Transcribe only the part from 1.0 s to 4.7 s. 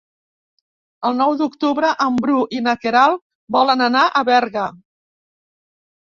El nou d'octubre en Bru i na Queralt volen anar a Berga.